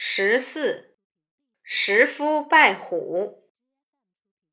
[0.00, 0.94] 十四，
[1.64, 3.50] 石夫拜虎。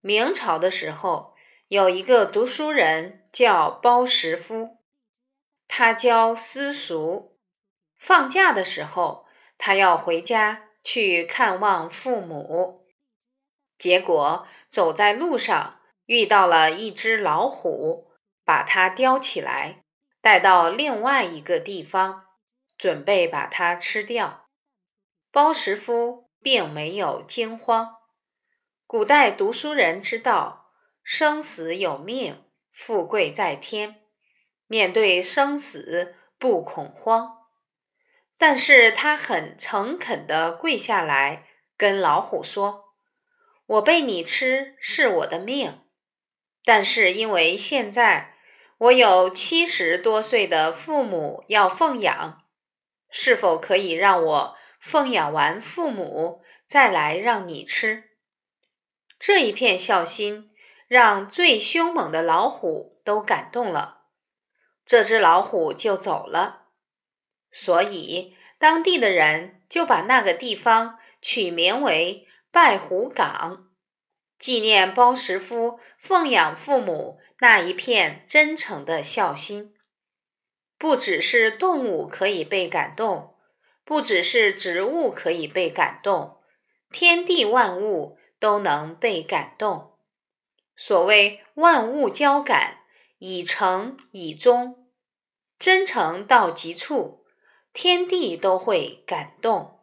[0.01, 1.35] 明朝的时候，
[1.67, 4.79] 有一个读书人叫包石夫，
[5.67, 7.37] 他教私塾。
[7.95, 9.27] 放假的时候，
[9.59, 12.87] 他要回家去看望父母，
[13.77, 18.11] 结果走在路上遇到了一只老虎，
[18.43, 19.83] 把他叼起来，
[20.21, 22.25] 带到另外一个地方，
[22.79, 24.44] 准备把它吃掉。
[25.35, 27.97] 包石夫并没有惊慌。
[28.87, 30.71] 古代读书人知道
[31.03, 33.97] 生死有命，富贵在天，
[34.65, 37.39] 面对生死不恐慌。
[38.37, 41.45] 但是他很诚恳地跪下来，
[41.75, 42.93] 跟老虎说
[43.67, 45.81] ：“我被你吃是我的命，
[46.63, 48.37] 但是因为现在
[48.77, 52.41] 我有七十多岁的父母要奉养，
[53.09, 58.03] 是否可以让我？”奉养完父母，再来让你吃。
[59.17, 60.51] 这一片孝心，
[60.87, 64.03] 让最凶猛的老虎都感动了。
[64.85, 66.67] 这只老虎就走了。
[67.51, 73.71] 所以当地的人就把那个地方取名为拜虎岗，
[74.37, 79.73] 纪念包石夫奉养父母那一片真诚的孝心。
[80.77, 83.34] 不只是动物可以被感动。
[83.85, 86.41] 不只是植物可以被感动，
[86.91, 89.93] 天地万物都能被感动。
[90.75, 92.79] 所谓万物交感，
[93.19, 94.89] 以诚以忠，
[95.59, 97.25] 真诚到极处，
[97.71, 99.74] 天地都会感动。